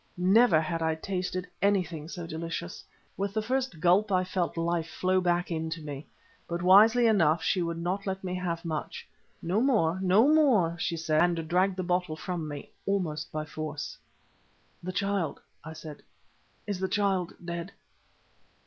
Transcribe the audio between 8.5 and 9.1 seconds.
much.